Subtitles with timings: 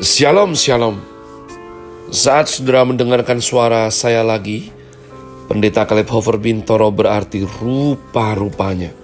[0.00, 0.96] Shalom, shalom.
[2.08, 4.72] Saat saudara mendengarkan suara saya lagi,
[5.44, 8.96] Pendeta Caleb Hofer Bintoro berarti rupa-rupanya.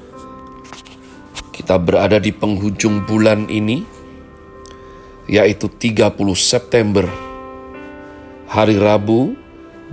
[1.53, 3.85] Kita berada di penghujung bulan ini,
[5.29, 7.05] yaitu 30 September,
[8.49, 9.37] hari Rabu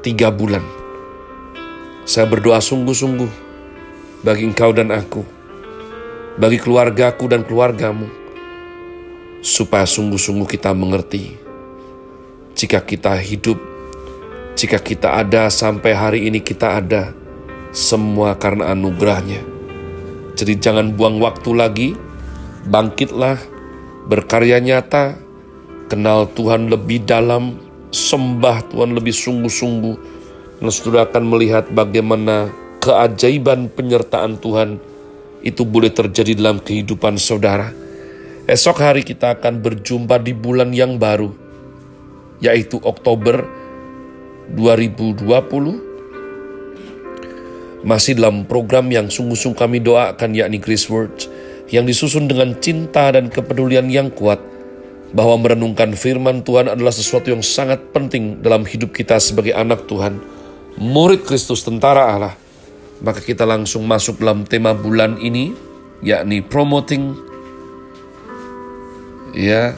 [0.00, 0.64] Tiga bulan.
[2.08, 3.28] Saya berdoa sungguh-sungguh
[4.24, 5.20] bagi engkau dan aku,
[6.40, 8.08] bagi keluargaku dan keluargamu,
[9.44, 11.36] supaya sungguh-sungguh kita mengerti
[12.56, 13.56] jika kita hidup,
[14.56, 17.23] jika kita ada sampai hari ini kita ada,
[17.74, 19.42] semua karena anugerahnya.
[20.38, 21.88] Jadi jangan buang waktu lagi,
[22.70, 23.36] bangkitlah,
[24.06, 25.18] berkarya nyata,
[25.90, 27.58] kenal Tuhan lebih dalam,
[27.90, 29.96] sembah Tuhan lebih sungguh-sungguh,
[30.62, 34.78] dan saudara akan melihat bagaimana keajaiban penyertaan Tuhan
[35.44, 37.74] itu boleh terjadi dalam kehidupan saudara.
[38.46, 41.32] Esok hari kita akan berjumpa di bulan yang baru,
[42.38, 43.44] yaitu Oktober
[44.52, 45.93] 2020
[47.84, 51.28] masih dalam program yang sungguh-sungguh kami doakan yakni Grace Words
[51.68, 54.40] yang disusun dengan cinta dan kepedulian yang kuat
[55.14, 60.18] bahwa merenungkan firman Tuhan adalah sesuatu yang sangat penting dalam hidup kita sebagai anak Tuhan,
[60.80, 62.34] murid Kristus tentara Allah.
[63.04, 65.52] Maka kita langsung masuk dalam tema bulan ini
[66.00, 67.14] yakni promoting
[69.36, 69.76] ya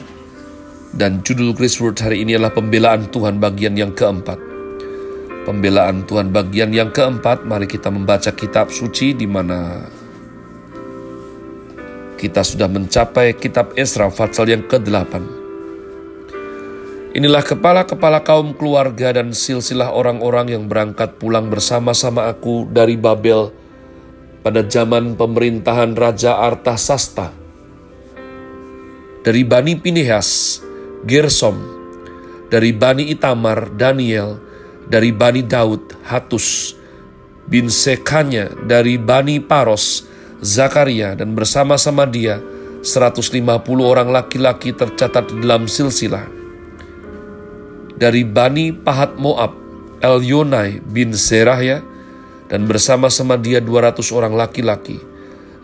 [0.95, 4.46] dan judul Grace Words hari ini adalah pembelaan Tuhan bagian yang keempat
[5.47, 9.87] pembelaan Tuhan bagian yang keempat, mari kita membaca kitab suci di mana
[12.19, 15.39] kita sudah mencapai kitab Esra pasal yang ke-8.
[17.15, 23.49] Inilah kepala-kepala kaum keluarga dan silsilah orang-orang yang berangkat pulang bersama-sama aku dari Babel
[24.43, 27.31] pada zaman pemerintahan Raja Artasasta.
[29.23, 30.61] Dari Bani Pinehas,
[31.07, 31.57] Gersom,
[32.47, 34.46] dari Bani Itamar, Daniel,
[34.87, 36.73] dari Bani Daud, Hatus,
[37.47, 40.07] bin Sekanya dari Bani Paros,
[40.39, 42.39] Zakaria, dan bersama-sama dia
[42.83, 43.43] 150
[43.83, 46.27] orang laki-laki tercatat dalam silsilah.
[47.97, 49.57] Dari Bani Pahat Moab,
[50.03, 51.83] Yonai bin Serahya,
[52.47, 55.01] dan bersama-sama dia 200 orang laki-laki.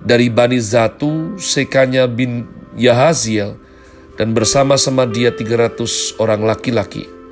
[0.04, 2.44] Dari Bani Zatu, Sekanya bin
[2.76, 3.56] Yahaziel,
[4.20, 7.23] dan bersama-sama dia 300 orang laki-laki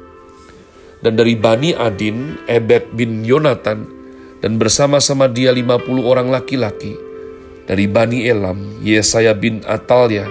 [1.02, 3.90] dan dari Bani Adin, Ebed bin Yonatan,
[4.42, 6.98] dan bersama-sama dia 50 orang laki-laki.
[7.66, 10.26] Dari Bani Elam, Yesaya bin Atalia,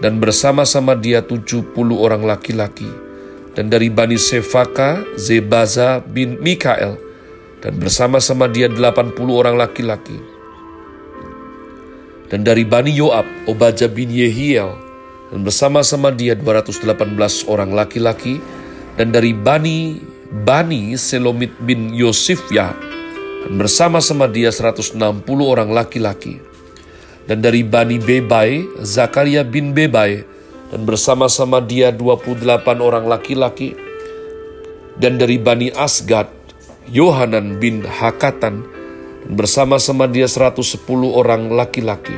[0.00, 2.88] dan bersama-sama dia 70 orang laki-laki.
[3.56, 7.00] Dan dari Bani Sefaka, Zebaza bin Mikael,
[7.64, 10.16] dan bersama-sama dia 80 orang laki-laki.
[12.28, 14.76] Dan dari Bani Yoab, Obaja bin Yehiel,
[15.32, 18.42] dan bersama-sama dia 218 orang laki-laki,
[18.96, 22.74] dan dari Bani Bani Selomit bin Yosifya
[23.46, 24.98] dan bersama-sama dia 160
[25.38, 26.42] orang laki-laki.
[27.26, 30.22] Dan dari Bani Bebai, Zakaria bin Bebai
[30.70, 32.42] dan bersama-sama dia 28
[32.82, 33.74] orang laki-laki.
[34.98, 36.26] Dan dari Bani Asgad,
[36.90, 38.66] Yohanan bin Hakatan
[39.26, 42.14] dan bersama-sama dia 110 orang laki-laki.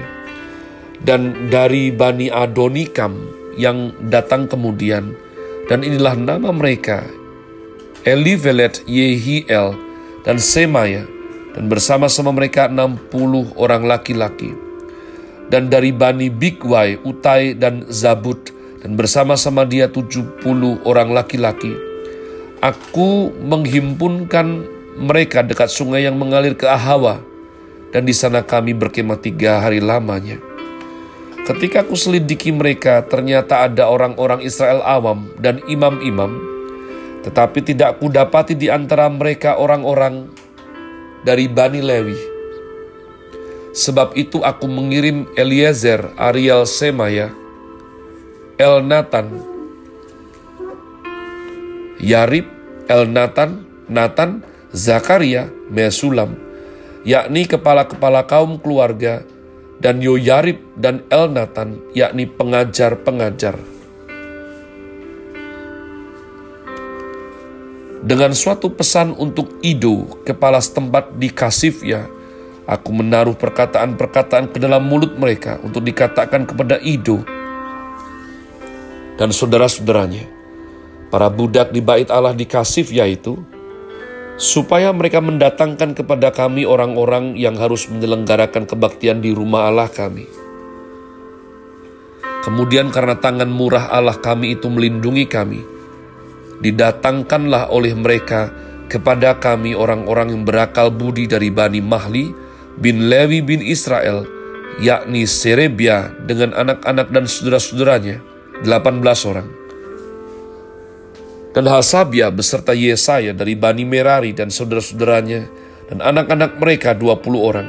[1.01, 3.17] Dan dari Bani Adonikam
[3.57, 5.13] yang datang kemudian,
[5.69, 7.05] dan inilah nama mereka,
[8.09, 9.77] Elivelet Yehiel
[10.25, 11.05] dan Semaya,
[11.53, 14.57] dan bersama-sama mereka 60 orang laki-laki.
[15.49, 18.41] Dan dari Bani Bigwai, Utai, dan Zabud,
[18.81, 20.45] dan bersama-sama dia 70
[20.89, 21.73] orang laki-laki.
[22.65, 24.65] Aku menghimpunkan
[24.99, 27.21] mereka dekat sungai yang mengalir ke Ahawa,
[27.93, 30.48] dan di sana kami berkemah tiga hari lamanya.
[31.49, 36.37] Ketika aku selidiki mereka, ternyata ada orang-orang Israel awam dan imam-imam,
[37.25, 40.29] tetapi tidak kudapati di antara mereka orang-orang
[41.25, 42.21] dari Bani Lewi.
[43.73, 47.33] Sebab itu aku mengirim Eliezer, Ariel Semaya,
[48.61, 49.33] El Nathan,
[51.97, 52.45] Yarib,
[52.93, 54.45] El Nathan, Nathan,
[54.77, 56.37] Zakaria, Mesulam,
[57.09, 59.25] yakni kepala-kepala kaum keluarga,
[59.79, 63.59] dan Yoyarib dan Elnatan, yakni pengajar-pengajar.
[67.99, 72.19] Dengan suatu pesan untuk Ido, kepala setempat di Kasifya,
[72.69, 77.25] Aku menaruh perkataan-perkataan ke dalam mulut mereka untuk dikatakan kepada Ido
[79.19, 80.29] dan saudara-saudaranya,
[81.11, 83.41] para budak di bait Allah di Kasif yaitu,
[84.39, 90.31] supaya mereka mendatangkan kepada kami orang-orang yang harus menyelenggarakan kebaktian di rumah Allah kami.
[92.47, 95.61] Kemudian karena tangan murah Allah kami itu melindungi kami,
[96.63, 98.49] didatangkanlah oleh mereka
[98.89, 102.31] kepada kami orang-orang yang berakal budi dari Bani Mahli,
[102.79, 104.25] bin Lewi bin Israel,
[104.79, 108.23] yakni Serebia dengan anak-anak dan saudara-saudaranya,
[108.63, 109.68] 18 orang.
[111.57, 115.49] Dan Hasabia beserta Yesaya dari Bani Merari dan saudara-saudaranya,
[115.89, 117.69] dan anak-anak mereka 20 orang.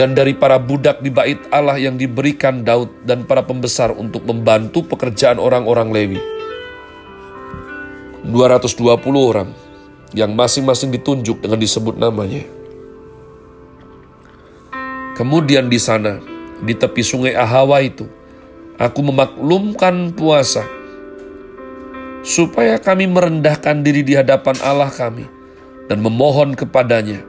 [0.00, 4.86] Dan dari para budak di bait Allah yang diberikan Daud dan para pembesar untuk membantu
[4.86, 6.20] pekerjaan orang-orang Lewi.
[8.24, 8.80] 220
[9.16, 9.50] orang
[10.16, 12.42] yang masing-masing ditunjuk dengan disebut namanya.
[15.20, 16.16] Kemudian di sana,
[16.64, 18.08] di tepi sungai Ahawa itu,
[18.80, 20.64] aku memaklumkan puasa,
[22.20, 25.24] supaya kami merendahkan diri di hadapan Allah kami
[25.88, 27.24] dan memohon kepadanya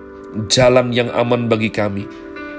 [0.47, 2.07] jalan yang aman bagi kami,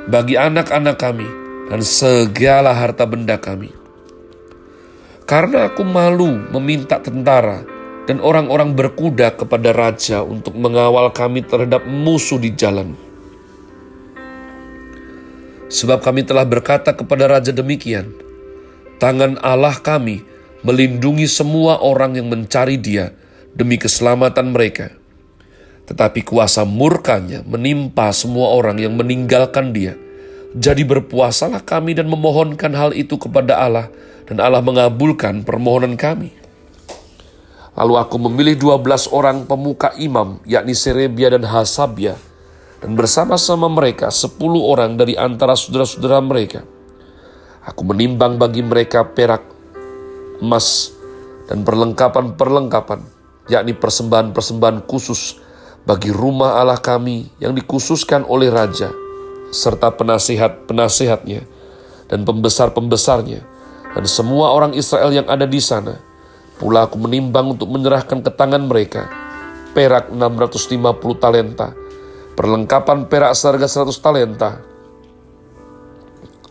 [0.09, 1.29] bagi anak-anak kami,
[1.69, 3.73] dan segala harta benda kami.
[5.25, 7.65] Karena aku malu meminta tentara
[8.05, 12.99] dan orang-orang berkuda kepada raja untuk mengawal kami terhadap musuh di jalan
[15.73, 18.13] Sebab kami telah berkata kepada raja demikian,
[19.01, 20.21] tangan Allah kami
[20.63, 23.15] melindungi semua orang yang mencari dia
[23.55, 24.95] demi keselamatan mereka.
[25.87, 29.99] Tetapi kuasa murkanya menimpa semua orang yang meninggalkan dia.
[30.53, 33.89] Jadi berpuasalah kami dan memohonkan hal itu kepada Allah,
[34.29, 36.33] dan Allah mengabulkan permohonan kami.
[37.73, 42.21] Lalu aku memilih dua belas orang pemuka imam, yakni Serebia dan Hasabia,
[42.85, 46.61] dan bersama-sama mereka sepuluh orang dari antara saudara-saudara mereka.
[47.65, 49.52] Aku menimbang bagi mereka perak,
[50.43, 50.91] emas,
[51.47, 53.01] dan perlengkapan-perlengkapan,
[53.47, 55.39] yakni persembahan-persembahan khusus
[55.87, 58.91] bagi rumah Allah kami yang dikhususkan oleh Raja,
[59.55, 61.41] serta penasihat-penasihatnya,
[62.11, 63.41] dan pembesar-pembesarnya,
[63.95, 65.99] dan semua orang Israel yang ada di sana.
[66.59, 69.11] Pula aku menimbang untuk menyerahkan ke tangan mereka
[69.73, 70.79] perak 650
[71.19, 71.73] talenta,
[72.37, 74.51] perlengkapan perak seharga 100 talenta,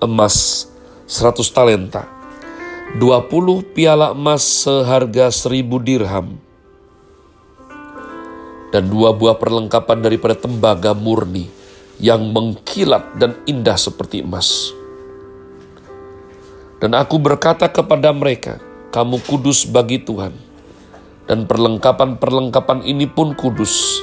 [0.01, 0.67] emas
[1.05, 2.20] 100 talenta,
[2.99, 6.35] 20 piala emas seharga 1000 dirham,
[8.71, 11.47] dan dua buah perlengkapan daripada tembaga murni
[12.01, 14.75] yang mengkilat dan indah seperti emas.
[16.81, 18.57] Dan aku berkata kepada mereka,
[18.89, 20.33] kamu kudus bagi Tuhan,
[21.29, 24.01] dan perlengkapan-perlengkapan ini pun kudus,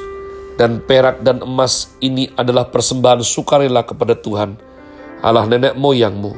[0.56, 4.54] dan perak dan emas ini adalah persembahan sukarela kepada Tuhan,
[5.20, 6.32] Allah nenek moyangmu.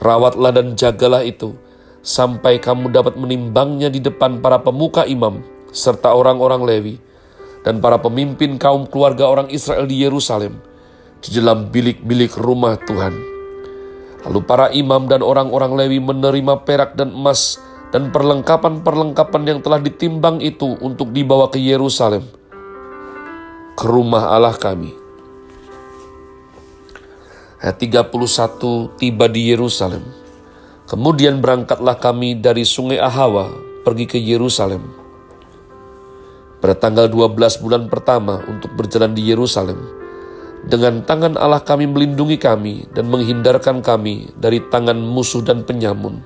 [0.00, 1.54] Rawatlah dan jagalah itu,
[2.02, 6.94] sampai kamu dapat menimbangnya di depan para pemuka imam, serta orang-orang Lewi,
[7.62, 10.58] dan para pemimpin kaum keluarga orang Israel di Yerusalem,
[11.22, 13.14] di dalam bilik-bilik rumah Tuhan.
[14.24, 17.60] Lalu para imam dan orang-orang Lewi menerima perak dan emas
[17.94, 22.26] dan perlengkapan-perlengkapan yang telah ditimbang itu untuk dibawa ke Yerusalem
[23.74, 25.03] ke rumah Allah kami.
[27.64, 30.04] Ayat 31 tiba di Yerusalem.
[30.84, 33.48] Kemudian berangkatlah kami dari sungai Ahawa
[33.88, 34.84] pergi ke Yerusalem.
[36.60, 39.80] Pada tanggal 12 bulan pertama untuk berjalan di Yerusalem,
[40.68, 46.20] dengan tangan Allah kami melindungi kami dan menghindarkan kami dari tangan musuh dan penyamun.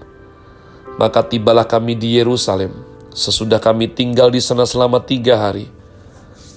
[0.99, 2.75] Maka tibalah kami di Yerusalem,
[3.15, 5.71] sesudah kami tinggal di sana selama tiga hari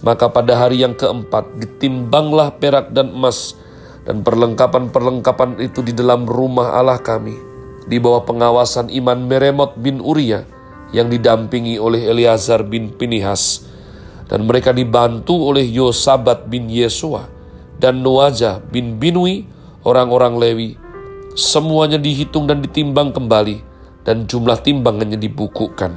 [0.02, 3.54] maka pada hari yang keempat ditimbanglah perak dan emas
[4.08, 7.38] dan perlengkapan-perlengkapan itu di dalam rumah Allah kami
[7.86, 10.46] di bawah pengawasan Iman Meremot bin Uria
[10.92, 13.66] yang didampingi oleh Eleazar bin Pinihas
[14.28, 17.28] dan mereka dibantu oleh Yosabat bin Yesua
[17.78, 19.46] dan Noaja bin Binui
[19.84, 20.70] orang-orang Lewi
[21.36, 23.64] semuanya dihitung dan ditimbang kembali
[24.04, 25.96] dan jumlah timbangannya dibukukan.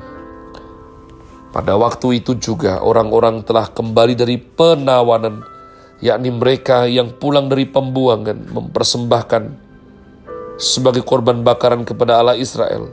[1.54, 5.46] Pada waktu itu juga orang-orang telah kembali dari penawanan,
[6.02, 9.44] yakni mereka yang pulang dari pembuangan mempersembahkan
[10.58, 12.90] sebagai korban bakaran kepada Allah Israel.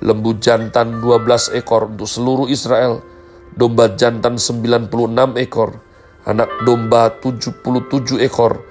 [0.00, 3.04] Lembu jantan 12 ekor untuk seluruh Israel,
[3.52, 4.88] domba jantan 96
[5.36, 5.76] ekor,
[6.24, 8.64] anak domba 77 ekor,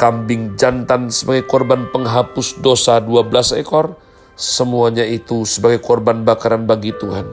[0.00, 4.00] kambing jantan sebagai korban penghapus dosa 12 ekor,
[4.34, 7.28] semuanya itu sebagai korban bakaran bagi Tuhan.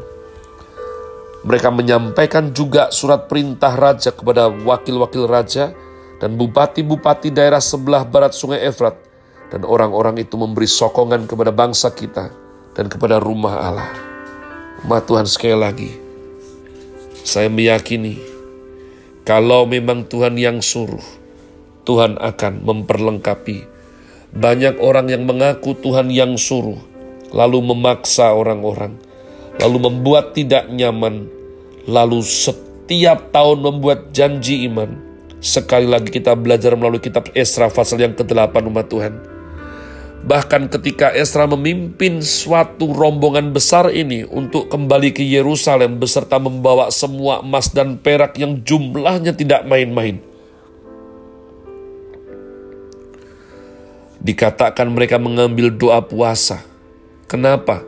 [1.41, 5.73] Mereka menyampaikan juga surat perintah raja kepada wakil-wakil raja
[6.21, 8.93] dan bupati-bupati daerah sebelah barat sungai Efrat,
[9.49, 12.29] dan orang-orang itu memberi sokongan kepada bangsa kita
[12.77, 13.91] dan kepada rumah Allah.
[14.85, 15.91] Umat Tuhan sekali lagi,
[17.25, 18.21] saya meyakini
[19.25, 21.01] kalau memang Tuhan yang suruh,
[21.85, 23.69] Tuhan akan memperlengkapi.
[24.31, 26.79] Banyak orang yang mengaku Tuhan yang suruh,
[27.35, 28.95] lalu memaksa orang-orang,
[29.59, 31.27] lalu membuat tidak nyaman,
[31.89, 38.13] lalu setiap tahun membuat janji iman, Sekali lagi kita belajar melalui kitab Esra pasal yang
[38.13, 39.13] ke-8 umat Tuhan.
[40.21, 47.41] Bahkan ketika Esra memimpin suatu rombongan besar ini untuk kembali ke Yerusalem beserta membawa semua
[47.41, 50.21] emas dan perak yang jumlahnya tidak main-main.
[54.21, 56.61] Dikatakan mereka mengambil doa puasa.
[57.25, 57.81] Kenapa?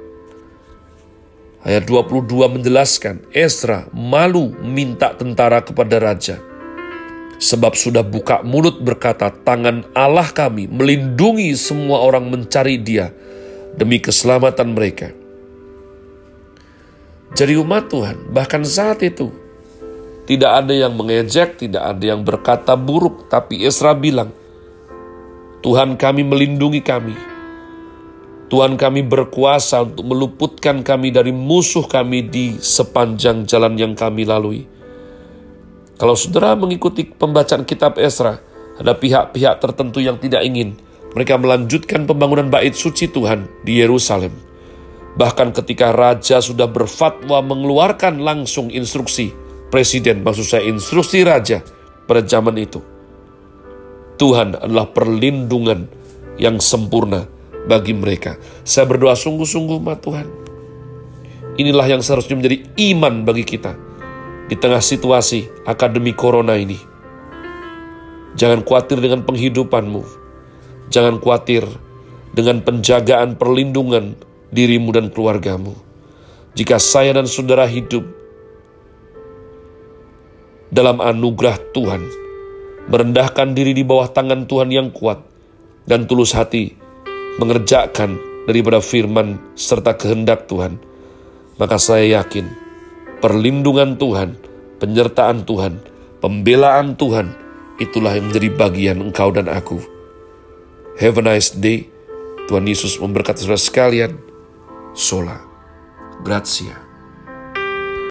[1.63, 6.35] Ayat 22 menjelaskan, Esra malu minta tentara kepada raja
[7.39, 13.15] sebab sudah buka mulut berkata, "Tangan Allah kami melindungi semua orang mencari Dia
[13.79, 15.15] demi keselamatan mereka."
[17.31, 19.31] Jadi, umat Tuhan, bahkan saat itu
[20.27, 24.35] tidak ada yang mengejek, tidak ada yang berkata buruk, tapi Esra bilang,
[25.63, 27.32] "Tuhan kami melindungi kami."
[28.53, 34.69] Tuhan kami berkuasa untuk meluputkan kami dari musuh kami di sepanjang jalan yang kami lalui.
[35.97, 38.37] Kalau saudara mengikuti pembacaan kitab Esra,
[38.77, 40.77] ada pihak-pihak tertentu yang tidak ingin.
[41.17, 44.37] Mereka melanjutkan pembangunan bait suci Tuhan di Yerusalem.
[45.17, 49.33] Bahkan ketika raja sudah berfatwa mengeluarkan langsung instruksi
[49.73, 51.65] presiden, maksud saya instruksi raja
[52.05, 52.85] pada zaman itu.
[54.21, 55.89] Tuhan adalah perlindungan
[56.37, 57.32] yang sempurna
[57.67, 58.35] bagi mereka.
[58.67, 60.27] Saya berdoa sungguh-sungguh, Ma Tuhan.
[61.53, 63.77] Inilah yang seharusnya menjadi iman bagi kita
[64.49, 66.77] di tengah situasi akademi corona ini.
[68.33, 70.01] Jangan khawatir dengan penghidupanmu.
[70.89, 71.63] Jangan khawatir
[72.33, 74.17] dengan penjagaan perlindungan
[74.49, 75.77] dirimu dan keluargamu.
[76.57, 78.05] Jika saya dan saudara hidup
[80.73, 82.01] dalam anugerah Tuhan,
[82.89, 85.21] merendahkan diri di bawah tangan Tuhan yang kuat,
[85.85, 86.82] dan tulus hati
[87.41, 90.77] mengerjakan daripada firman serta kehendak Tuhan,
[91.57, 92.49] maka saya yakin
[93.23, 94.35] perlindungan Tuhan,
[94.83, 95.79] penyertaan Tuhan,
[96.19, 97.31] pembelaan Tuhan,
[97.79, 99.79] itulah yang menjadi bagian engkau dan aku.
[100.99, 101.89] Have a nice day.
[102.45, 104.11] Tuhan Yesus memberkati saudara sekalian.
[104.93, 105.39] Sola.
[106.21, 106.82] Grazie.